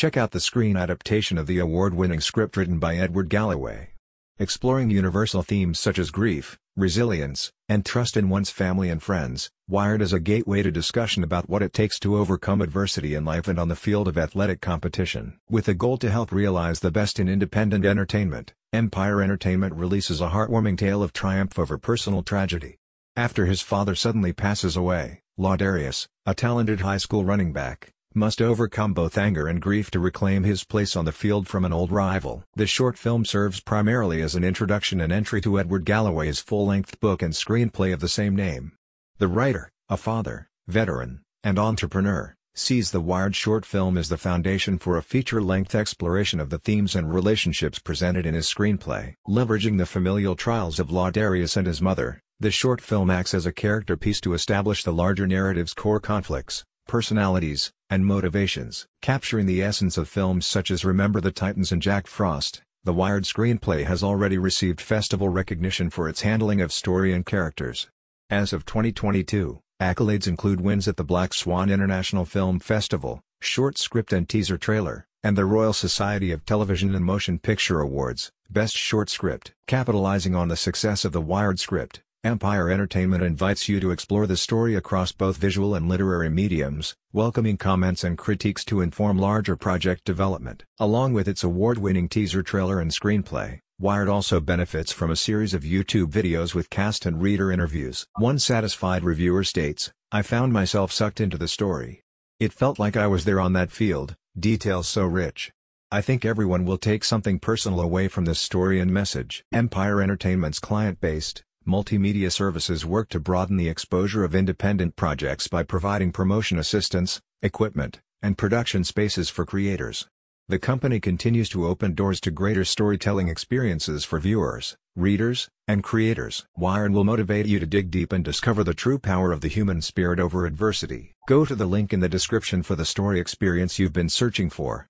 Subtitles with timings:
[0.00, 3.90] Check out the screen adaptation of the award-winning script written by Edward Galloway.
[4.38, 10.00] Exploring universal themes such as grief, resilience, and trust in one's family and friends, Wired
[10.00, 13.58] is a gateway to discussion about what it takes to overcome adversity in life and
[13.58, 15.38] on the field of athletic competition.
[15.50, 20.30] With a goal to help realize the best in independent entertainment, Empire Entertainment releases a
[20.30, 22.78] heartwarming tale of triumph over personal tragedy.
[23.16, 28.92] After his father suddenly passes away, Ladarius, a talented high school running back, must overcome
[28.92, 32.42] both anger and grief to reclaim his place on the field from an old rival.
[32.56, 37.22] The short film serves primarily as an introduction and entry to Edward Galloway's full-length book
[37.22, 38.72] and screenplay of the same name.
[39.18, 44.76] The writer, a father, veteran, and entrepreneur, sees the Wired short film as the foundation
[44.76, 49.14] for a feature-length exploration of the themes and relationships presented in his screenplay.
[49.28, 53.52] Leveraging the familial trials of Ladarius and his mother, the short film acts as a
[53.52, 58.84] character piece to establish the larger narrative's core conflicts, personalities, and motivations.
[59.00, 63.22] Capturing the essence of films such as Remember the Titans and Jack Frost, the Wired
[63.22, 67.88] screenplay has already received festival recognition for its handling of story and characters.
[68.28, 74.12] As of 2022, accolades include wins at the Black Swan International Film Festival, Short Script
[74.12, 79.08] and Teaser Trailer, and the Royal Society of Television and Motion Picture Awards, Best Short
[79.08, 79.52] Script.
[79.68, 84.36] Capitalizing on the success of the Wired script, Empire Entertainment invites you to explore the
[84.36, 90.04] story across both visual and literary mediums, welcoming comments and critiques to inform larger project
[90.04, 90.62] development.
[90.78, 95.62] Along with its award-winning teaser trailer and screenplay, Wired also benefits from a series of
[95.62, 98.06] YouTube videos with cast and reader interviews.
[98.18, 102.02] One satisfied reviewer states, I found myself sucked into the story.
[102.38, 105.52] It felt like I was there on that field, details so rich.
[105.90, 109.42] I think everyone will take something personal away from this story and message.
[109.50, 116.10] Empire Entertainment's client-based, Multimedia Services work to broaden the exposure of independent projects by providing
[116.10, 120.08] promotion assistance, equipment, and production spaces for creators.
[120.48, 126.46] The company continues to open doors to greater storytelling experiences for viewers, readers, and creators.
[126.56, 129.82] Wired will motivate you to dig deep and discover the true power of the human
[129.82, 131.12] spirit over adversity.
[131.28, 134.78] Go to the link in the description for the story experience you've been searching for.